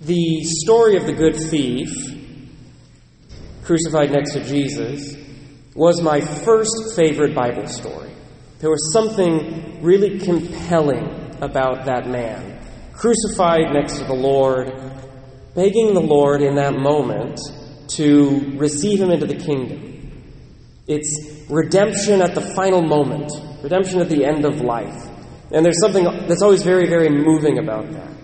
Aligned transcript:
The 0.00 0.44
story 0.44 0.96
of 0.96 1.06
the 1.06 1.12
good 1.12 1.34
thief, 1.34 1.90
crucified 3.64 4.12
next 4.12 4.32
to 4.34 4.44
Jesus, 4.44 5.16
was 5.74 6.00
my 6.00 6.20
first 6.20 6.94
favorite 6.94 7.34
Bible 7.34 7.66
story. 7.66 8.12
There 8.60 8.70
was 8.70 8.92
something 8.92 9.82
really 9.82 10.20
compelling 10.20 11.36
about 11.40 11.86
that 11.86 12.08
man, 12.08 12.60
crucified 12.92 13.72
next 13.72 13.98
to 13.98 14.04
the 14.04 14.14
Lord, 14.14 14.70
begging 15.56 15.94
the 15.94 16.00
Lord 16.00 16.42
in 16.42 16.54
that 16.54 16.74
moment 16.74 17.40
to 17.88 18.52
receive 18.56 19.00
him 19.00 19.10
into 19.10 19.26
the 19.26 19.34
kingdom. 19.34 20.12
It's 20.86 21.44
redemption 21.48 22.22
at 22.22 22.36
the 22.36 22.52
final 22.54 22.82
moment, 22.82 23.32
redemption 23.64 24.00
at 24.00 24.08
the 24.08 24.24
end 24.24 24.44
of 24.44 24.60
life. 24.60 25.08
And 25.50 25.64
there's 25.64 25.80
something 25.80 26.04
that's 26.04 26.42
always 26.42 26.62
very, 26.62 26.88
very 26.88 27.08
moving 27.08 27.58
about 27.58 27.90
that. 27.90 28.17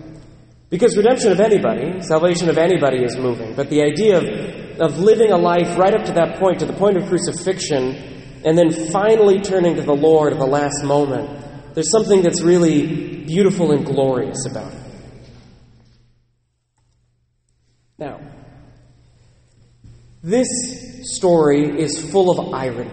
Because 0.75 0.97
redemption 0.97 1.31
of 1.31 1.39
anybody, 1.39 2.01
salvation 2.01 2.49
of 2.49 2.57
anybody 2.57 3.01
is 3.01 3.15
moving. 3.15 3.55
But 3.55 3.69
the 3.69 3.81
idea 3.81 4.17
of, 4.17 4.81
of 4.81 4.99
living 4.99 5.31
a 5.31 5.37
life 5.37 5.77
right 5.77 5.95
up 5.95 6.03
to 6.07 6.11
that 6.11 6.37
point, 6.37 6.59
to 6.59 6.65
the 6.65 6.73
point 6.73 6.97
of 6.97 7.07
crucifixion, 7.07 7.95
and 8.43 8.57
then 8.57 8.89
finally 8.91 9.39
turning 9.39 9.77
to 9.77 9.83
the 9.83 9.93
Lord 9.93 10.33
at 10.33 10.39
the 10.39 10.45
last 10.45 10.83
moment, 10.83 11.73
there's 11.75 11.89
something 11.89 12.21
that's 12.21 12.41
really 12.41 13.23
beautiful 13.23 13.71
and 13.71 13.85
glorious 13.85 14.45
about 14.51 14.73
it. 14.73 14.81
Now, 17.97 18.19
this 20.23 20.49
story 21.03 21.81
is 21.81 22.11
full 22.11 22.37
of 22.37 22.53
irony. 22.53 22.91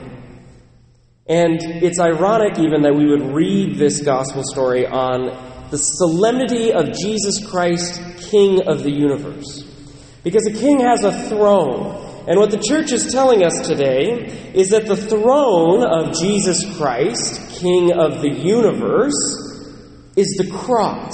And 1.27 1.59
it's 1.61 1.99
ironic 1.99 2.61
even 2.61 2.83
that 2.83 2.95
we 2.95 3.09
would 3.09 3.35
read 3.35 3.77
this 3.77 4.03
gospel 4.05 4.45
story 4.45 4.87
on 4.87 5.51
the 5.73 5.79
solemnity 5.79 6.71
of 6.71 6.93
Jesus 6.93 7.45
Christ, 7.47 7.99
King 8.31 8.69
of 8.69 8.83
the 8.83 8.93
universe. 8.93 9.65
Because 10.23 10.47
a 10.47 10.53
king 10.53 10.81
has 10.81 11.03
a 11.03 11.29
throne. 11.31 12.25
And 12.29 12.39
what 12.39 12.51
the 12.51 12.63
church 12.63 12.93
is 12.93 13.11
telling 13.11 13.43
us 13.43 13.67
today 13.67 14.53
is 14.53 14.69
that 14.69 14.85
the 14.85 14.99
throne 14.99 15.83
of 15.83 16.15
Jesus 16.21 16.77
Christ, 16.77 17.59
King 17.59 17.91
of 17.91 18.21
the 18.21 18.29
universe, 18.29 19.17
is 20.15 20.37
the 20.37 20.51
cross. 20.53 21.11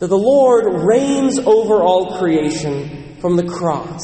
That 0.00 0.08
the 0.08 0.18
Lord 0.18 0.64
reigns 0.84 1.38
over 1.38 1.80
all 1.80 2.18
creation 2.18 3.18
from 3.20 3.36
the 3.36 3.46
cross. 3.46 4.02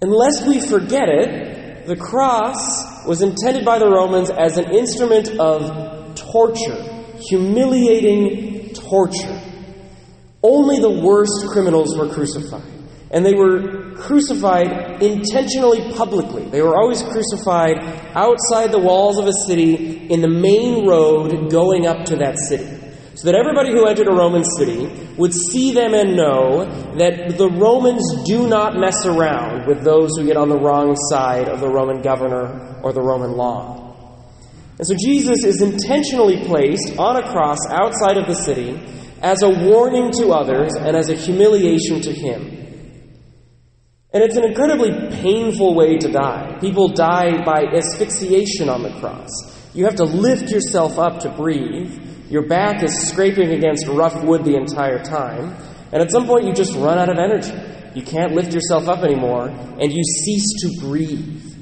Unless 0.00 0.46
we 0.46 0.60
forget 0.60 1.08
it, 1.08 1.86
the 1.88 1.96
cross 1.96 3.04
was 3.04 3.20
intended 3.20 3.64
by 3.64 3.80
the 3.80 3.88
Romans 3.88 4.30
as 4.30 4.58
an 4.58 4.70
instrument 4.70 5.28
of 5.40 6.14
torture, 6.14 6.93
humiliating 7.28 8.74
torture. 8.74 9.40
Only 10.42 10.78
the 10.78 10.90
worst 10.90 11.46
criminals 11.48 11.96
were 11.96 12.08
crucified. 12.12 12.62
And 13.10 13.24
they 13.24 13.34
were 13.34 13.94
crucified 13.94 15.02
intentionally 15.02 15.92
publicly. 15.92 16.44
They 16.46 16.62
were 16.62 16.76
always 16.76 17.02
crucified 17.02 17.78
outside 18.14 18.72
the 18.72 18.80
walls 18.80 19.18
of 19.18 19.26
a 19.26 19.32
city 19.32 20.08
in 20.08 20.20
the 20.20 20.28
main 20.28 20.86
road 20.86 21.50
going 21.50 21.86
up 21.86 22.06
to 22.06 22.16
that 22.16 22.38
city. 22.38 22.66
So 23.14 23.30
that 23.30 23.36
everybody 23.36 23.70
who 23.70 23.86
entered 23.86 24.08
a 24.08 24.12
Roman 24.12 24.42
city 24.42 24.90
would 25.16 25.32
see 25.32 25.70
them 25.70 25.94
and 25.94 26.16
know 26.16 26.64
that 26.98 27.38
the 27.38 27.48
Romans 27.48 28.02
do 28.24 28.48
not 28.48 28.74
mess 28.76 29.06
around 29.06 29.68
with 29.68 29.84
those 29.84 30.10
who 30.16 30.26
get 30.26 30.36
on 30.36 30.48
the 30.48 30.58
wrong 30.58 30.96
side 31.08 31.48
of 31.48 31.60
the 31.60 31.68
Roman 31.68 32.02
governor 32.02 32.80
or 32.82 32.92
the 32.92 33.00
Roman 33.00 33.32
law. 33.32 33.83
And 34.78 34.86
so 34.86 34.94
Jesus 34.94 35.44
is 35.44 35.62
intentionally 35.62 36.44
placed 36.44 36.98
on 36.98 37.16
a 37.16 37.30
cross 37.30 37.58
outside 37.70 38.16
of 38.16 38.26
the 38.26 38.34
city 38.34 38.80
as 39.22 39.42
a 39.42 39.48
warning 39.48 40.10
to 40.18 40.30
others 40.30 40.74
and 40.74 40.96
as 40.96 41.10
a 41.10 41.14
humiliation 41.14 42.00
to 42.02 42.12
him. 42.12 42.64
And 44.12 44.22
it's 44.22 44.36
an 44.36 44.44
incredibly 44.44 44.92
painful 45.22 45.74
way 45.74 45.96
to 45.98 46.10
die. 46.10 46.58
People 46.60 46.88
die 46.88 47.44
by 47.44 47.64
asphyxiation 47.64 48.68
on 48.68 48.82
the 48.82 48.90
cross. 49.00 49.30
You 49.74 49.86
have 49.86 49.96
to 49.96 50.04
lift 50.04 50.50
yourself 50.50 50.98
up 50.98 51.20
to 51.20 51.30
breathe. 51.30 52.30
Your 52.30 52.46
back 52.46 52.82
is 52.82 53.08
scraping 53.08 53.50
against 53.50 53.88
rough 53.88 54.22
wood 54.22 54.44
the 54.44 54.56
entire 54.56 55.02
time. 55.02 55.56
And 55.92 56.02
at 56.02 56.10
some 56.10 56.26
point, 56.26 56.46
you 56.46 56.52
just 56.52 56.74
run 56.74 56.98
out 56.98 57.08
of 57.08 57.18
energy. 57.18 57.52
You 57.94 58.02
can't 58.02 58.34
lift 58.34 58.52
yourself 58.52 58.88
up 58.88 59.04
anymore, 59.04 59.48
and 59.48 59.92
you 59.92 60.02
cease 60.02 60.62
to 60.62 60.86
breathe. 60.86 61.53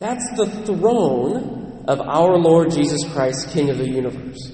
That's 0.00 0.34
the 0.34 0.46
throne 0.64 1.84
of 1.86 2.00
our 2.00 2.38
Lord 2.38 2.70
Jesus 2.70 3.04
Christ, 3.12 3.50
King 3.50 3.68
of 3.68 3.76
the 3.76 3.86
universe. 3.86 4.50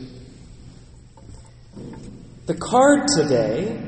The 2.47 2.55
card 2.55 3.07
today 3.17 3.81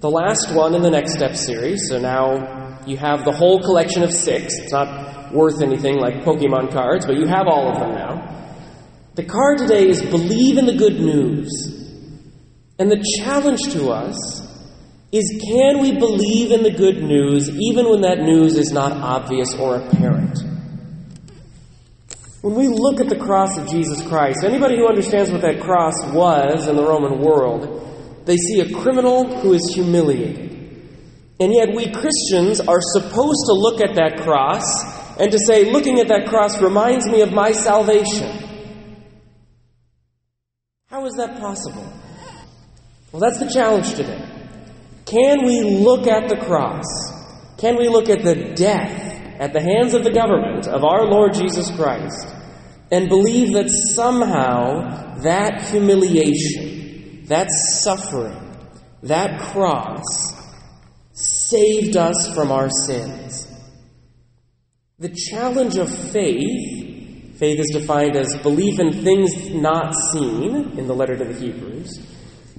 the 0.00 0.10
last 0.10 0.54
one 0.54 0.74
in 0.74 0.82
the 0.82 0.90
Next 0.90 1.14
Step 1.14 1.36
series. 1.36 1.88
So 1.88 1.98
now 1.98 2.82
you 2.86 2.98
have 2.98 3.24
the 3.24 3.32
whole 3.32 3.60
collection 3.60 4.02
of 4.02 4.12
six. 4.12 4.58
It's 4.58 4.72
not 4.72 5.32
worth 5.32 5.62
anything 5.62 5.96
like 5.96 6.16
Pokemon 6.22 6.70
cards, 6.70 7.06
but 7.06 7.16
you 7.16 7.26
have 7.26 7.46
all 7.46 7.70
of 7.70 7.78
them 7.78 7.94
now. 7.94 8.54
The 9.14 9.24
card 9.24 9.56
today 9.56 9.88
is 9.88 10.02
believe 10.02 10.58
in 10.58 10.66
the 10.66 10.76
good 10.76 11.00
news. 11.00 11.48
And 12.78 12.90
the 12.90 13.02
challenge 13.22 13.72
to 13.72 13.88
us 13.88 14.46
is 15.12 15.42
can 15.48 15.80
we 15.80 15.98
believe 15.98 16.52
in 16.52 16.62
the 16.62 16.70
good 16.70 17.02
news 17.02 17.48
even 17.48 17.88
when 17.88 18.02
that 18.02 18.18
news 18.18 18.58
is 18.58 18.70
not 18.70 18.92
obvious 18.92 19.54
or 19.54 19.76
apparent? 19.76 20.49
When 22.42 22.54
we 22.54 22.68
look 22.68 23.00
at 23.00 23.08
the 23.08 23.18
cross 23.18 23.58
of 23.58 23.68
Jesus 23.68 24.00
Christ, 24.06 24.44
anybody 24.44 24.76
who 24.76 24.88
understands 24.88 25.30
what 25.30 25.42
that 25.42 25.60
cross 25.60 25.94
was 26.12 26.66
in 26.68 26.76
the 26.76 26.84
Roman 26.84 27.20
world 27.20 27.80
they 28.24 28.36
see 28.36 28.60
a 28.60 28.72
criminal 28.72 29.40
who 29.40 29.54
is 29.54 29.72
humiliated. 29.74 30.50
And 31.40 31.52
yet, 31.52 31.74
we 31.74 31.90
Christians 31.90 32.60
are 32.60 32.80
supposed 32.80 33.46
to 33.46 33.54
look 33.54 33.80
at 33.80 33.94
that 33.96 34.20
cross 34.22 34.64
and 35.18 35.32
to 35.32 35.38
say, 35.46 35.70
looking 35.70 35.98
at 36.00 36.08
that 36.08 36.28
cross 36.28 36.60
reminds 36.60 37.06
me 37.06 37.22
of 37.22 37.32
my 37.32 37.52
salvation. 37.52 38.30
How 40.88 41.06
is 41.06 41.14
that 41.16 41.40
possible? 41.40 41.92
Well, 43.10 43.20
that's 43.20 43.38
the 43.38 43.50
challenge 43.50 43.94
today. 43.94 44.24
Can 45.06 45.44
we 45.44 45.62
look 45.62 46.06
at 46.06 46.28
the 46.28 46.36
cross? 46.36 46.84
Can 47.58 47.76
we 47.76 47.88
look 47.88 48.08
at 48.08 48.22
the 48.22 48.52
death 48.54 48.99
at 49.40 49.54
the 49.54 49.60
hands 49.60 49.94
of 49.94 50.04
the 50.04 50.12
government 50.12 50.68
of 50.68 50.84
our 50.84 51.06
Lord 51.06 51.32
Jesus 51.32 51.70
Christ 51.74 52.28
and 52.92 53.08
believe 53.08 53.54
that 53.54 53.70
somehow 53.70 55.16
that 55.22 55.62
humiliation, 55.62 57.24
that 57.24 57.48
suffering, 57.50 58.38
that 59.02 59.40
cross, 59.40 60.34
saved 61.12 61.96
us 61.96 62.34
from 62.34 62.52
our 62.52 62.68
sins. 62.84 63.48
The 64.98 65.08
challenge 65.30 65.76
of 65.76 65.88
faith, 65.88 67.38
faith 67.38 67.60
is 67.60 67.70
defined 67.72 68.16
as 68.16 68.36
belief 68.42 68.78
in 68.78 69.02
things 69.02 69.48
not 69.50 69.94
seen 70.12 70.78
in 70.78 70.86
the 70.86 70.94
letter 70.94 71.16
to 71.16 71.24
the 71.24 71.40
Hebrews. 71.40 71.98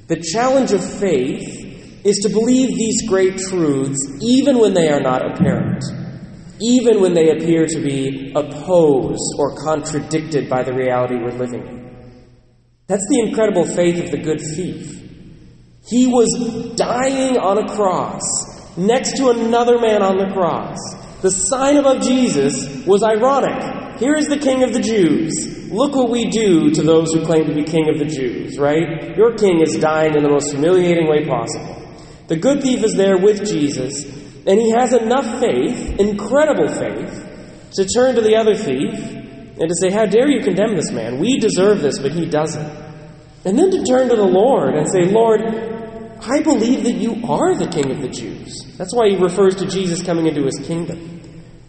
The 0.07 0.19
challenge 0.33 0.71
of 0.71 0.83
faith 0.83 2.03
is 2.03 2.17
to 2.23 2.29
believe 2.29 2.69
these 2.69 3.07
great 3.07 3.37
truths 3.37 3.99
even 4.21 4.57
when 4.57 4.73
they 4.73 4.89
are 4.89 4.99
not 4.99 5.23
apparent, 5.23 5.83
even 6.61 7.01
when 7.01 7.13
they 7.13 7.31
appear 7.31 7.65
to 7.65 7.81
be 7.81 8.31
opposed 8.35 9.35
or 9.39 9.55
contradicted 9.55 10.47
by 10.47 10.63
the 10.63 10.73
reality 10.73 11.15
we're 11.15 11.31
living 11.31 11.65
in. 11.67 11.81
That's 12.87 13.07
the 13.09 13.21
incredible 13.27 13.65
faith 13.65 14.03
of 14.03 14.11
the 14.11 14.17
good 14.17 14.39
thief. 14.39 15.01
He 15.87 16.07
was 16.07 16.75
dying 16.75 17.37
on 17.37 17.57
a 17.57 17.67
cross 17.73 18.21
next 18.77 19.17
to 19.17 19.29
another 19.29 19.79
man 19.79 20.03
on 20.03 20.17
the 20.17 20.31
cross. 20.33 20.77
The 21.21 21.31
sign 21.31 21.77
above 21.77 22.01
Jesus 22.01 22.85
was 22.85 23.03
ironic. 23.03 23.99
Here 23.99 24.15
is 24.15 24.27
the 24.27 24.37
king 24.37 24.63
of 24.63 24.73
the 24.73 24.81
Jews. 24.81 25.69
Look 25.71 25.95
what 25.95 26.09
we 26.09 26.29
do 26.29 26.71
to 26.71 26.81
those 26.81 27.13
who 27.13 27.25
claim 27.25 27.45
to 27.45 27.53
be 27.53 27.63
king 27.63 27.89
of 27.89 27.97
the 27.97 28.05
Jews, 28.05 28.59
right? 28.59 29.15
Your 29.15 29.35
king 29.35 29.61
is 29.61 29.77
dying 29.77 30.15
in 30.15 30.23
the 30.23 30.29
most 30.29 30.51
humiliating 30.51 31.07
way 31.07 31.25
possible. 31.25 31.81
The 32.27 32.35
good 32.35 32.61
thief 32.61 32.83
is 32.83 32.95
there 32.95 33.17
with 33.17 33.45
Jesus, 33.45 34.20
and 34.45 34.59
he 34.59 34.71
has 34.71 34.93
enough 34.93 35.39
faith, 35.39 35.99
incredible 35.99 36.67
faith, 36.67 37.27
to 37.73 37.85
turn 37.85 38.15
to 38.15 38.21
the 38.21 38.35
other 38.35 38.55
thief 38.55 38.93
and 38.93 39.69
to 39.69 39.75
say, 39.79 39.91
How 39.91 40.05
dare 40.05 40.29
you 40.29 40.43
condemn 40.43 40.75
this 40.75 40.91
man? 40.91 41.19
We 41.19 41.39
deserve 41.39 41.81
this, 41.81 41.99
but 41.99 42.11
he 42.11 42.25
doesn't. 42.25 42.81
And 43.45 43.57
then 43.57 43.71
to 43.71 43.83
turn 43.83 44.09
to 44.09 44.15
the 44.15 44.23
Lord 44.23 44.75
and 44.75 44.87
say, 44.89 45.05
Lord, 45.05 45.41
I 46.21 46.41
believe 46.41 46.83
that 46.83 46.93
you 46.93 47.25
are 47.27 47.55
the 47.55 47.67
King 47.67 47.91
of 47.91 48.01
the 48.01 48.09
Jews. 48.09 48.75
That's 48.77 48.93
why 48.93 49.09
he 49.09 49.15
refers 49.15 49.55
to 49.55 49.67
Jesus 49.67 50.03
coming 50.03 50.27
into 50.27 50.43
his 50.43 50.59
kingdom. 50.63 51.21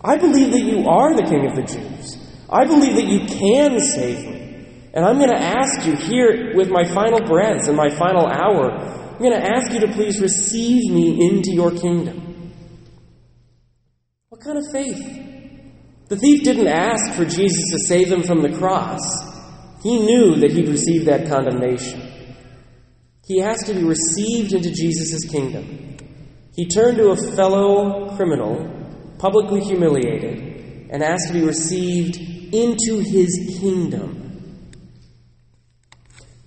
I 0.04 0.16
believe 0.19 0.52
that 0.52 0.60
you 0.60 0.86
are 0.88 1.14
the 1.14 1.22
King 1.22 1.46
of 1.46 1.56
the 1.56 1.62
Jews. 1.62 2.19
I 2.50 2.64
believe 2.66 2.96
that 2.96 3.06
you 3.06 3.20
can 3.26 3.80
save 3.80 4.26
me. 4.26 4.42
And 4.92 5.06
I'm 5.06 5.16
going 5.16 5.30
to 5.30 5.42
ask 5.42 5.86
you 5.86 5.96
here 5.96 6.54
with 6.54 6.69
my 6.69 6.84
final 6.84 7.20
breaths 7.20 7.69
and 7.69 7.76
my 7.76 7.88
final 7.88 8.26
hour, 8.26 8.72
I'm 8.72 9.19
going 9.19 9.32
to 9.32 9.56
ask 9.56 9.72
you 9.72 9.80
to 9.80 9.92
please 9.92 10.20
receive 10.20 10.92
me 10.92 11.26
into 11.26 11.52
your 11.52 11.70
kingdom. 11.70 12.31
Kind 14.44 14.58
of 14.58 14.64
faith? 14.72 16.08
The 16.08 16.16
thief 16.16 16.42
didn't 16.42 16.66
ask 16.66 17.14
for 17.14 17.24
Jesus 17.24 17.62
to 17.70 17.78
save 17.86 18.10
him 18.10 18.24
from 18.24 18.42
the 18.42 18.52
cross. 18.58 19.00
He 19.84 20.00
knew 20.00 20.34
that 20.40 20.50
he'd 20.50 20.68
receive 20.68 21.04
that 21.04 21.28
condemnation. 21.28 22.08
he 23.24 23.38
has 23.38 23.62
to 23.64 23.72
be 23.72 23.84
received 23.84 24.52
into 24.52 24.72
Jesus' 24.72 25.24
kingdom. 25.30 25.96
He 26.56 26.66
turned 26.66 26.96
to 26.96 27.10
a 27.10 27.36
fellow 27.36 28.14
criminal, 28.16 29.14
publicly 29.18 29.60
humiliated, 29.60 30.88
and 30.90 31.04
asked 31.04 31.28
to 31.28 31.34
be 31.34 31.44
received 31.44 32.16
into 32.16 32.98
his 32.98 33.58
kingdom. 33.60 34.70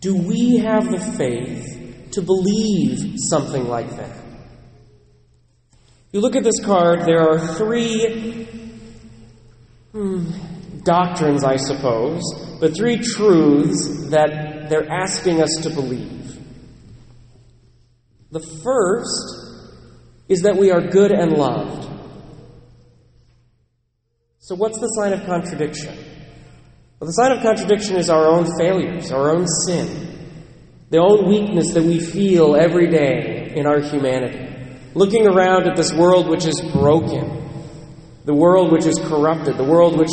Do 0.02 0.16
we 0.16 0.58
have 0.58 0.92
the 0.92 1.00
faith 1.18 2.12
to 2.12 2.22
believe 2.22 3.16
something 3.30 3.68
like 3.68 3.90
that? 3.96 4.25
You 6.16 6.22
look 6.22 6.38
at 6.38 6.46
this 6.46 6.64
card, 6.64 7.02
there 7.02 7.30
are 7.30 7.38
three 7.58 8.46
hmm, 9.92 10.32
doctrines, 10.82 11.44
I 11.44 11.58
suppose, 11.58 12.24
but 12.62 12.74
three 12.74 13.00
truths 13.00 14.12
that 14.12 14.70
they're 14.70 14.90
asking 14.90 15.42
us 15.42 15.50
to 15.64 15.72
believe. 15.72 16.40
The 18.32 18.40
first 18.64 19.76
is 20.30 20.44
that 20.44 20.56
we 20.56 20.72
are 20.72 20.88
good 20.88 21.12
and 21.12 21.34
loved. 21.34 21.86
So, 24.40 24.56
what's 24.56 24.80
the 24.80 24.88
sign 24.88 25.12
of 25.12 25.26
contradiction? 25.26 25.98
Well, 26.98 27.08
the 27.08 27.12
sign 27.12 27.34
of 27.34 27.42
contradiction 27.42 27.98
is 27.98 28.10
our 28.10 28.26
own 28.26 28.48
failures, 28.58 29.12
our 29.12 29.36
own 29.36 29.48
sin, 29.66 30.48
the 30.92 31.00
own 31.00 31.28
weakness 31.28 31.74
that 31.74 31.84
we 31.84 32.00
feel 32.00 32.56
every 32.56 32.88
day 32.90 33.52
in 33.54 33.68
our 33.68 33.82
humanity. 33.82 34.55
Looking 34.96 35.28
around 35.28 35.68
at 35.68 35.76
this 35.76 35.92
world 35.94 36.30
which 36.30 36.46
is 36.46 36.62
broken, 36.72 37.44
the 38.24 38.34
world 38.34 38.72
which 38.72 38.86
is 38.86 38.98
corrupted, 38.98 39.58
the 39.58 39.64
world 39.64 40.00
which 40.00 40.10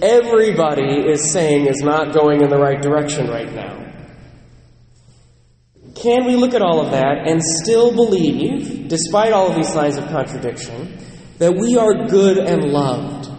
everybody 0.00 1.06
is 1.06 1.30
saying 1.30 1.66
is 1.66 1.82
not 1.82 2.14
going 2.14 2.40
in 2.40 2.48
the 2.48 2.56
right 2.58 2.80
direction 2.80 3.28
right 3.28 3.52
now. 3.52 3.78
Can 5.94 6.24
we 6.24 6.36
look 6.36 6.54
at 6.54 6.62
all 6.62 6.80
of 6.80 6.92
that 6.92 7.28
and 7.28 7.42
still 7.42 7.94
believe, 7.94 8.88
despite 8.88 9.34
all 9.34 9.50
of 9.50 9.54
these 9.54 9.70
signs 9.70 9.98
of 9.98 10.08
contradiction, 10.08 10.98
that 11.36 11.54
we 11.54 11.76
are 11.76 12.06
good 12.08 12.38
and 12.38 12.64
loved? 12.64 13.30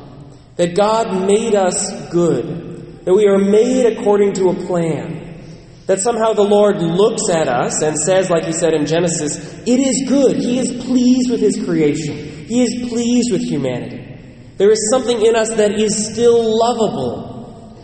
That 0.58 0.76
God 0.76 1.28
made 1.28 1.56
us 1.56 2.10
good? 2.12 3.04
That 3.06 3.14
we 3.14 3.28
are 3.28 3.40
made 3.40 3.98
according 3.98 4.34
to 4.34 4.50
a 4.50 4.54
plan? 4.54 5.23
That 5.88 6.00
somehow 6.00 6.34
the 6.34 6.44
Lord 6.44 6.78
looks 6.78 7.30
at 7.30 7.50
us 7.50 7.82
and 7.82 7.98
says, 7.98 8.30
like 8.30 8.46
he 8.46 8.54
said 8.54 8.74
in 8.74 8.86
Genesis, 8.86 9.38
it 9.68 9.80
is 9.80 10.06
good. 10.08 10.38
He 10.38 10.60
is 10.60 10.84
pleased 10.86 11.30
with 11.30 11.42
his 11.42 11.62
creation. 11.66 12.46
He 12.48 12.64
is 12.64 12.90
pleased 12.90 13.32
with 13.32 13.42
humanity. 13.42 14.00
There 14.58 14.72
is 14.72 14.90
something 14.92 15.26
in 15.26 15.36
us 15.36 15.50
that 15.56 15.72
is 15.78 16.12
still 16.12 16.58
lovable. 16.58 17.78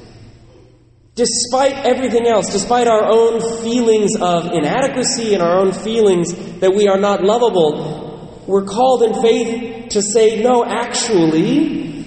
Despite 1.15 1.73
everything 1.85 2.27
else, 2.27 2.53
despite 2.53 2.87
our 2.87 3.03
own 3.03 3.41
feelings 3.61 4.15
of 4.15 4.45
inadequacy 4.53 5.33
and 5.33 5.43
our 5.43 5.59
own 5.59 5.73
feelings 5.73 6.33
that 6.59 6.73
we 6.73 6.87
are 6.87 6.99
not 6.99 7.21
lovable, 7.21 8.43
we're 8.47 8.63
called 8.63 9.03
in 9.03 9.21
faith 9.21 9.89
to 9.89 10.01
say, 10.01 10.41
no, 10.41 10.63
actually, 10.63 12.05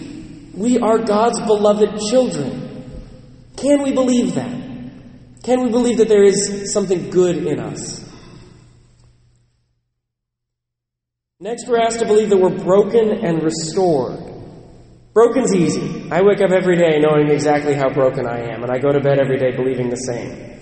we 0.54 0.78
are 0.78 0.98
God's 0.98 1.40
beloved 1.40 2.00
children. 2.08 2.86
Can 3.56 3.82
we 3.82 3.92
believe 3.92 4.34
that? 4.36 4.61
Can 5.42 5.64
we 5.64 5.70
believe 5.70 5.98
that 5.98 6.08
there 6.08 6.22
is 6.22 6.72
something 6.72 7.10
good 7.10 7.46
in 7.46 7.58
us? 7.58 8.00
Next, 11.40 11.66
we're 11.66 11.80
asked 11.80 11.98
to 11.98 12.06
believe 12.06 12.30
that 12.30 12.36
we're 12.36 12.56
broken 12.56 13.10
and 13.10 13.42
restored. 13.42 14.20
Broken's 15.12 15.54
easy. 15.54 16.08
I 16.10 16.22
wake 16.22 16.40
up 16.40 16.52
every 16.52 16.76
day 16.76 17.00
knowing 17.00 17.28
exactly 17.28 17.74
how 17.74 17.92
broken 17.92 18.26
I 18.26 18.52
am, 18.52 18.62
and 18.62 18.70
I 18.70 18.78
go 18.78 18.92
to 18.92 19.00
bed 19.00 19.18
every 19.18 19.38
day 19.38 19.50
believing 19.56 19.90
the 19.90 19.96
same. 19.96 20.60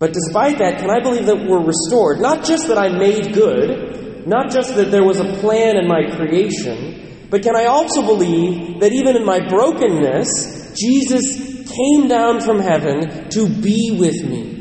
But 0.00 0.12
despite 0.12 0.58
that, 0.58 0.78
can 0.78 0.90
I 0.90 1.00
believe 1.00 1.26
that 1.26 1.36
we're 1.36 1.64
restored? 1.64 2.18
Not 2.18 2.44
just 2.44 2.66
that 2.66 2.78
I'm 2.78 2.98
made 2.98 3.32
good, 3.32 4.26
not 4.26 4.50
just 4.50 4.74
that 4.74 4.90
there 4.90 5.04
was 5.04 5.20
a 5.20 5.32
plan 5.40 5.76
in 5.76 5.86
my 5.86 6.10
creation, 6.16 7.26
but 7.30 7.42
can 7.42 7.56
I 7.56 7.66
also 7.66 8.02
believe 8.02 8.80
that 8.80 8.92
even 8.92 9.16
in 9.16 9.24
my 9.24 9.48
brokenness, 9.48 10.74
Jesus 10.76 11.57
came 11.78 12.08
down 12.08 12.40
from 12.40 12.58
heaven 12.58 13.28
to 13.30 13.48
be 13.48 13.96
with 13.98 14.22
me? 14.24 14.58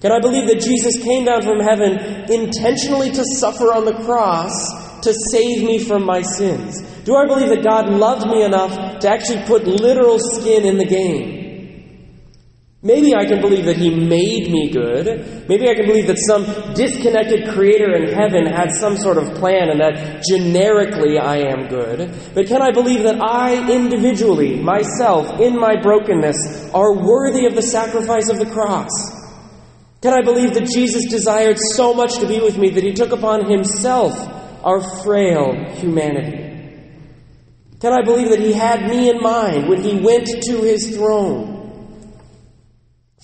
Can 0.00 0.12
I 0.12 0.20
believe 0.20 0.46
that 0.48 0.60
Jesus 0.60 1.02
came 1.02 1.24
down 1.24 1.42
from 1.42 1.60
heaven 1.60 1.98
intentionally 2.30 3.10
to 3.10 3.24
suffer 3.24 3.72
on 3.72 3.84
the 3.84 3.94
cross 4.04 4.52
to 5.02 5.12
save 5.30 5.62
me 5.62 5.78
from 5.78 6.04
my 6.04 6.22
sins? 6.22 6.82
Do 7.04 7.16
I 7.16 7.26
believe 7.26 7.48
that 7.48 7.64
God 7.64 7.90
loved 7.90 8.26
me 8.26 8.42
enough 8.42 9.00
to 9.00 9.08
actually 9.08 9.42
put 9.46 9.66
literal 9.66 10.18
skin 10.18 10.64
in 10.64 10.78
the 10.78 10.84
game? 10.84 11.43
Maybe 12.86 13.14
I 13.14 13.24
can 13.24 13.40
believe 13.40 13.64
that 13.64 13.78
He 13.78 13.88
made 13.88 14.52
me 14.52 14.70
good. 14.70 15.48
Maybe 15.48 15.70
I 15.70 15.74
can 15.74 15.86
believe 15.86 16.06
that 16.06 16.18
some 16.18 16.44
disconnected 16.74 17.48
creator 17.48 17.94
in 17.94 18.12
heaven 18.12 18.44
had 18.44 18.70
some 18.72 18.98
sort 18.98 19.16
of 19.16 19.34
plan 19.36 19.70
and 19.70 19.80
that 19.80 20.22
generically 20.28 21.18
I 21.18 21.38
am 21.38 21.66
good. 21.66 22.12
But 22.34 22.46
can 22.46 22.60
I 22.60 22.72
believe 22.72 23.04
that 23.04 23.16
I 23.24 23.72
individually, 23.72 24.60
myself, 24.60 25.40
in 25.40 25.58
my 25.58 25.80
brokenness, 25.80 26.70
are 26.74 26.92
worthy 26.92 27.46
of 27.46 27.54
the 27.54 27.62
sacrifice 27.62 28.28
of 28.28 28.38
the 28.38 28.50
cross? 28.52 28.90
Can 30.02 30.12
I 30.12 30.20
believe 30.20 30.52
that 30.52 30.68
Jesus 30.68 31.06
desired 31.08 31.56
so 31.58 31.94
much 31.94 32.18
to 32.18 32.26
be 32.26 32.38
with 32.38 32.58
me 32.58 32.68
that 32.68 32.84
He 32.84 32.92
took 32.92 33.12
upon 33.12 33.50
Himself 33.50 34.12
our 34.62 34.82
frail 35.02 35.54
humanity? 35.76 36.36
Can 37.80 37.94
I 37.94 38.02
believe 38.04 38.28
that 38.28 38.40
He 38.40 38.52
had 38.52 38.86
me 38.86 39.08
in 39.08 39.22
mind 39.22 39.70
when 39.70 39.80
He 39.80 39.98
went 40.00 40.26
to 40.26 40.60
His 40.60 40.94
throne? 40.94 41.53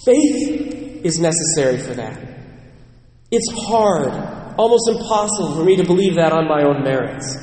Faith 0.05 1.05
is 1.05 1.21
necessary 1.21 1.79
for 1.79 1.95
that. 1.95 2.19
It's 3.31 3.51
hard, 3.67 4.13
almost 4.59 4.89
impossible 4.89 5.55
for 5.55 5.65
me 5.65 5.77
to 5.77 5.85
believe 5.85 6.17
that 6.17 6.33
on 6.33 6.49
my 6.49 6.63
own 6.63 6.83
merits. 6.83 7.37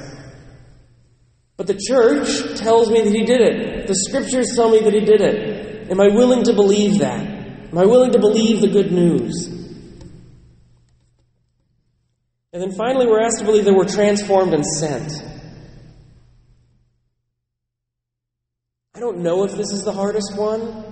But 1.56 1.68
the 1.68 1.80
church 1.88 2.60
tells 2.60 2.90
me 2.90 3.02
that 3.02 3.14
He 3.14 3.26
did 3.26 3.42
it. 3.42 3.88
The 3.88 3.96
scriptures 3.96 4.54
tell 4.56 4.70
me 4.70 4.80
that 4.80 4.94
He 4.94 5.02
did 5.02 5.22
it. 5.22 5.92
Am 5.92 6.02
I 6.02 6.08
willing 6.08 6.44
to 6.44 6.54
believe 6.54 7.00
that? 7.00 7.22
Am 7.22 7.78
I 7.78 7.86
willing 7.86 8.12
to 8.12 8.20
believe 8.20 8.62
the 8.62 8.68
good 8.68 8.92
news? 8.92 9.48
And 12.54 12.62
then 12.62 12.72
finally, 12.72 13.06
we're 13.06 13.22
asked 13.22 13.40
to 13.40 13.46
believe 13.46 13.66
that 13.66 13.74
we're 13.74 13.88
transformed 13.88 14.54
and 14.54 14.66
sent. 14.66 15.24
I 18.96 19.00
don't 19.00 19.20
know 19.20 19.44
if 19.44 19.52
this 19.52 19.72
is 19.72 19.84
the 19.84 19.92
hardest 19.92 20.36
one, 20.36 20.87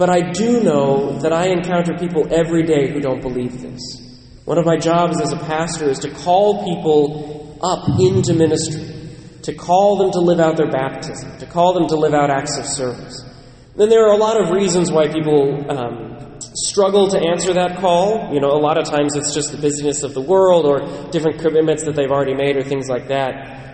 but 0.00 0.08
I 0.08 0.30
do 0.30 0.62
know 0.62 1.18
that 1.18 1.30
I 1.30 1.48
encounter 1.48 1.92
people 1.92 2.26
every 2.32 2.62
day 2.62 2.90
who 2.90 3.00
don't 3.00 3.20
believe 3.20 3.60
this. 3.60 3.82
One 4.46 4.56
of 4.56 4.64
my 4.64 4.78
jobs 4.78 5.20
as 5.20 5.30
a 5.30 5.36
pastor 5.36 5.90
is 5.90 5.98
to 5.98 6.10
call 6.10 6.64
people 6.64 7.58
up 7.62 7.86
into 8.00 8.32
ministry, 8.32 8.94
to 9.42 9.52
call 9.52 9.98
them 9.98 10.10
to 10.12 10.20
live 10.20 10.40
out 10.40 10.56
their 10.56 10.70
baptism, 10.70 11.36
to 11.40 11.44
call 11.44 11.74
them 11.74 11.86
to 11.88 11.96
live 11.96 12.14
out 12.14 12.30
acts 12.30 12.56
of 12.56 12.64
service. 12.64 13.22
Then 13.76 13.90
there 13.90 14.08
are 14.08 14.14
a 14.14 14.16
lot 14.16 14.40
of 14.40 14.48
reasons 14.48 14.90
why 14.90 15.08
people 15.08 15.70
um, 15.70 16.38
struggle 16.54 17.08
to 17.08 17.18
answer 17.18 17.52
that 17.52 17.76
call. 17.76 18.32
You 18.32 18.40
know, 18.40 18.52
a 18.52 18.62
lot 18.68 18.78
of 18.78 18.86
times 18.86 19.16
it's 19.16 19.34
just 19.34 19.52
the 19.52 19.58
busyness 19.58 20.02
of 20.02 20.14
the 20.14 20.22
world 20.22 20.64
or 20.64 21.10
different 21.10 21.42
commitments 21.42 21.84
that 21.84 21.94
they've 21.94 22.10
already 22.10 22.34
made 22.34 22.56
or 22.56 22.62
things 22.62 22.88
like 22.88 23.08
that. 23.08 23.69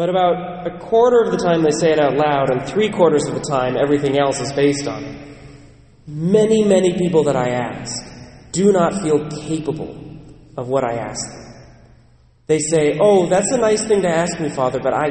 But 0.00 0.08
about 0.08 0.66
a 0.66 0.78
quarter 0.78 1.20
of 1.20 1.30
the 1.30 1.36
time 1.36 1.62
they 1.62 1.72
say 1.72 1.92
it 1.92 2.00
out 2.00 2.16
loud, 2.16 2.48
and 2.48 2.66
three 2.66 2.88
quarters 2.88 3.26
of 3.26 3.34
the 3.34 3.40
time 3.40 3.76
everything 3.76 4.18
else 4.18 4.40
is 4.40 4.50
based 4.50 4.88
on 4.88 5.04
it. 5.04 5.36
Many, 6.06 6.64
many 6.64 6.96
people 6.96 7.24
that 7.24 7.36
I 7.36 7.50
ask 7.50 8.02
do 8.50 8.72
not 8.72 9.02
feel 9.02 9.28
capable 9.28 9.94
of 10.56 10.68
what 10.68 10.84
I 10.84 10.94
ask 10.94 11.20
them. 11.30 11.54
They 12.46 12.60
say, 12.60 12.96
Oh, 12.98 13.26
that's 13.26 13.52
a 13.52 13.58
nice 13.58 13.84
thing 13.84 14.00
to 14.00 14.08
ask 14.08 14.40
me, 14.40 14.48
Father, 14.48 14.80
but 14.82 14.94
I, 14.94 15.04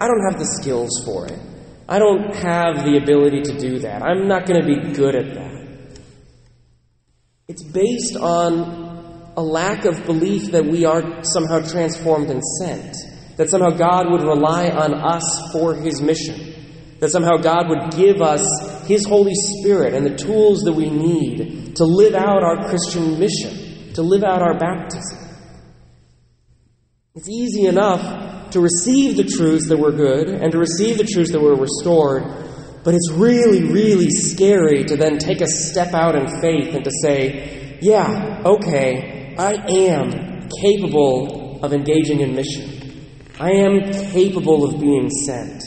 I 0.00 0.06
don't 0.06 0.24
have 0.30 0.38
the 0.38 0.58
skills 0.58 1.04
for 1.04 1.26
it. 1.26 1.38
I 1.86 1.98
don't 1.98 2.34
have 2.34 2.82
the 2.82 2.96
ability 2.96 3.42
to 3.42 3.58
do 3.58 3.80
that. 3.80 4.02
I'm 4.02 4.26
not 4.26 4.46
going 4.46 4.62
to 4.62 4.66
be 4.66 4.94
good 4.94 5.16
at 5.16 5.34
that. 5.34 6.00
It's 7.46 7.62
based 7.62 8.16
on 8.16 9.32
a 9.36 9.42
lack 9.42 9.84
of 9.84 10.06
belief 10.06 10.52
that 10.52 10.64
we 10.64 10.86
are 10.86 11.22
somehow 11.24 11.60
transformed 11.60 12.30
and 12.30 12.42
sent 12.58 13.09
that 13.40 13.48
somehow 13.48 13.70
God 13.70 14.10
would 14.10 14.20
rely 14.20 14.68
on 14.68 14.92
us 14.92 15.50
for 15.50 15.74
His 15.74 16.02
mission, 16.02 16.52
that 16.98 17.08
somehow 17.08 17.38
God 17.38 17.70
would 17.70 17.92
give 17.92 18.20
us 18.20 18.44
His 18.86 19.06
Holy 19.06 19.32
Spirit 19.34 19.94
and 19.94 20.04
the 20.04 20.14
tools 20.14 20.60
that 20.64 20.74
we 20.74 20.90
need 20.90 21.74
to 21.76 21.84
live 21.84 22.14
out 22.14 22.42
our 22.42 22.68
Christian 22.68 23.18
mission, 23.18 23.94
to 23.94 24.02
live 24.02 24.24
out 24.24 24.42
our 24.42 24.58
baptism. 24.58 25.16
It's 27.14 27.30
easy 27.30 27.64
enough 27.64 28.50
to 28.50 28.60
receive 28.60 29.16
the 29.16 29.24
truths 29.24 29.70
that 29.70 29.78
we're 29.78 29.96
good 29.96 30.28
and 30.28 30.52
to 30.52 30.58
receive 30.58 30.98
the 30.98 31.04
truths 31.04 31.32
that 31.32 31.40
we're 31.40 31.56
restored, 31.56 32.24
but 32.84 32.92
it's 32.92 33.10
really, 33.10 33.72
really 33.72 34.10
scary 34.10 34.84
to 34.84 34.98
then 34.98 35.16
take 35.16 35.40
a 35.40 35.46
step 35.46 35.94
out 35.94 36.14
in 36.14 36.26
faith 36.42 36.74
and 36.74 36.84
to 36.84 36.90
say, 37.02 37.78
yeah, 37.80 38.42
okay, 38.44 39.34
I 39.38 39.54
am 39.66 40.50
capable 40.60 41.64
of 41.64 41.72
engaging 41.72 42.20
in 42.20 42.34
mission. 42.34 42.79
I 43.40 43.52
am 43.52 43.90
capable 44.12 44.64
of 44.64 44.78
being 44.78 45.08
sent. 45.08 45.62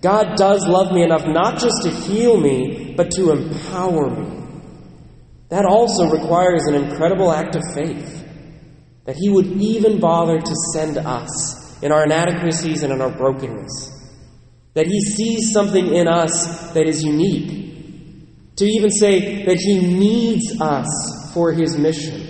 God 0.00 0.36
does 0.36 0.64
love 0.68 0.92
me 0.92 1.02
enough 1.02 1.26
not 1.26 1.58
just 1.58 1.82
to 1.82 1.90
heal 1.90 2.38
me, 2.38 2.94
but 2.96 3.10
to 3.16 3.32
empower 3.32 4.08
me. 4.10 4.46
That 5.48 5.64
also 5.64 6.08
requires 6.08 6.62
an 6.68 6.76
incredible 6.76 7.32
act 7.32 7.56
of 7.56 7.62
faith. 7.74 8.24
That 9.06 9.16
He 9.16 9.28
would 9.28 9.46
even 9.46 9.98
bother 9.98 10.38
to 10.38 10.54
send 10.72 10.98
us 10.98 11.82
in 11.82 11.90
our 11.90 12.04
inadequacies 12.04 12.84
and 12.84 12.92
in 12.92 13.00
our 13.00 13.10
brokenness. 13.10 13.90
That 14.74 14.86
He 14.86 15.00
sees 15.00 15.50
something 15.50 15.96
in 15.96 16.06
us 16.06 16.70
that 16.74 16.86
is 16.86 17.02
unique. 17.02 18.54
To 18.54 18.64
even 18.64 18.90
say 18.90 19.44
that 19.46 19.58
He 19.58 19.80
needs 19.80 20.60
us 20.60 21.32
for 21.34 21.50
His 21.52 21.76
mission. 21.76 22.25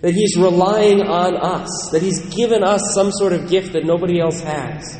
That 0.00 0.14
He's 0.14 0.36
relying 0.36 1.00
on 1.02 1.36
us. 1.36 1.90
That 1.92 2.02
He's 2.02 2.34
given 2.34 2.62
us 2.62 2.82
some 2.94 3.10
sort 3.12 3.32
of 3.32 3.48
gift 3.48 3.72
that 3.72 3.84
nobody 3.84 4.20
else 4.20 4.40
has. 4.40 4.98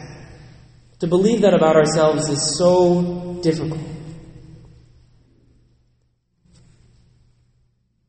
To 1.00 1.07
believe 1.07 1.43
that 1.43 1.55
about 1.55 1.76
ourselves 1.76 2.28
is 2.28 2.59
so 2.59 3.40
difficult. 3.43 3.81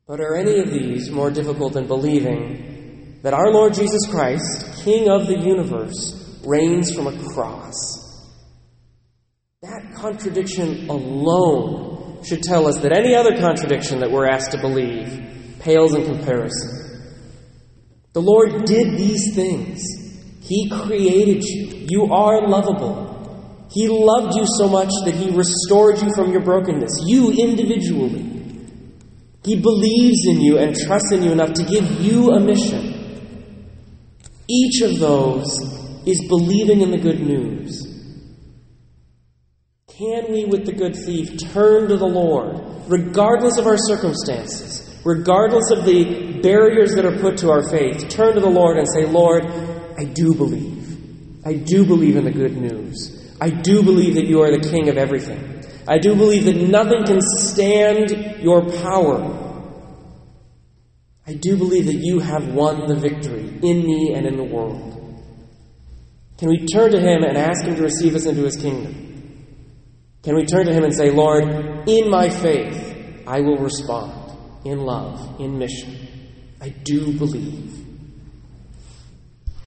But 0.07 0.19
are 0.19 0.35
any 0.35 0.59
of 0.59 0.71
these 0.71 1.11
more 1.11 1.29
difficult 1.29 1.73
than 1.73 1.85
believing 1.85 3.19
that 3.21 3.35
our 3.35 3.51
Lord 3.51 3.75
Jesus 3.75 4.07
Christ, 4.09 4.83
King 4.83 5.07
of 5.07 5.27
the 5.27 5.37
universe, 5.37 6.41
reigns 6.43 6.91
from 6.95 7.05
a 7.05 7.33
cross? 7.33 7.99
That 9.61 9.93
contradiction 9.93 10.89
alone 10.89 12.23
should 12.23 12.41
tell 12.41 12.67
us 12.67 12.79
that 12.79 12.91
any 12.91 13.13
other 13.13 13.37
contradiction 13.37 13.99
that 13.99 14.09
we're 14.09 14.27
asked 14.27 14.51
to 14.53 14.57
believe 14.57 15.38
pales 15.59 15.93
in 15.93 16.05
comparison. 16.05 16.79
The 18.13 18.21
Lord 18.21 18.65
did 18.65 18.97
these 18.97 19.35
things. 19.35 19.81
He 20.41 20.69
created 20.69 21.43
you. 21.43 21.87
You 21.89 22.13
are 22.13 22.47
lovable. 22.47 23.67
He 23.71 23.87
loved 23.87 24.35
you 24.35 24.45
so 24.57 24.67
much 24.67 24.89
that 25.05 25.13
He 25.13 25.29
restored 25.29 26.01
you 26.01 26.11
from 26.15 26.31
your 26.31 26.41
brokenness, 26.41 27.03
you 27.05 27.31
individually. 27.31 28.25
He 29.43 29.61
believes 29.61 30.25
in 30.25 30.41
you 30.41 30.57
and 30.57 30.75
trusts 30.75 31.11
in 31.11 31.23
you 31.23 31.31
enough 31.31 31.53
to 31.53 31.63
give 31.63 31.85
you 32.01 32.31
a 32.31 32.39
mission. 32.39 32.95
Each 34.47 34.81
of 34.81 34.99
those 34.99 35.47
is 36.05 36.27
believing 36.27 36.81
in 36.81 36.91
the 36.91 36.97
good 36.97 37.21
news. 37.21 37.85
Can 39.87 40.31
we, 40.31 40.45
with 40.45 40.65
the 40.65 40.71
good 40.71 40.95
thief, 40.95 41.37
turn 41.51 41.89
to 41.89 41.97
the 41.97 42.07
Lord, 42.07 42.57
regardless 42.87 43.57
of 43.57 43.67
our 43.67 43.77
circumstances, 43.77 44.78
regardless 45.03 45.71
of 45.71 45.85
the 45.85 46.39
barriers 46.41 46.95
that 46.95 47.05
are 47.05 47.17
put 47.17 47.37
to 47.39 47.49
our 47.49 47.67
faith, 47.69 48.09
turn 48.09 48.35
to 48.35 48.39
the 48.39 48.49
Lord 48.49 48.77
and 48.77 48.87
say, 48.87 49.05
Lord, 49.05 49.45
I 49.97 50.05
do 50.05 50.33
believe. 50.33 51.45
I 51.45 51.53
do 51.53 51.85
believe 51.85 52.15
in 52.15 52.25
the 52.25 52.31
good 52.31 52.57
news. 52.57 53.35
I 53.41 53.49
do 53.49 53.83
believe 53.83 54.15
that 54.15 54.27
you 54.27 54.41
are 54.41 54.51
the 54.51 54.69
King 54.69 54.89
of 54.89 54.97
everything. 54.97 55.63
I 55.87 55.97
do 55.97 56.15
believe 56.15 56.45
that 56.45 56.55
nothing 56.55 57.05
can 57.05 57.21
stand 57.21 58.41
your 58.41 58.69
power. 58.81 59.47
I 61.25 61.33
do 61.33 61.57
believe 61.57 61.85
that 61.85 61.95
you 61.95 62.19
have 62.19 62.53
won 62.53 62.87
the 62.87 62.95
victory 62.95 63.59
in 63.61 63.85
me 63.85 64.13
and 64.13 64.25
in 64.25 64.35
the 64.35 64.43
world. 64.43 64.95
Can 66.37 66.49
we 66.49 66.65
turn 66.65 66.91
to 66.91 66.99
Him 66.99 67.23
and 67.23 67.37
ask 67.37 67.63
Him 67.63 67.75
to 67.75 67.81
receive 67.81 68.15
us 68.15 68.25
into 68.25 68.43
His 68.43 68.57
kingdom? 68.57 69.47
Can 70.23 70.35
we 70.35 70.45
turn 70.45 70.65
to 70.65 70.73
Him 70.73 70.83
and 70.83 70.93
say, 70.93 71.11
Lord, 71.11 71.43
in 71.87 72.09
my 72.09 72.29
faith, 72.29 73.23
I 73.25 73.39
will 73.41 73.57
respond 73.57 74.18
in 74.65 74.85
love, 74.85 75.39
in 75.39 75.57
mission. 75.57 75.95
I 76.61 76.69
do 76.69 77.13
believe. 77.13 77.88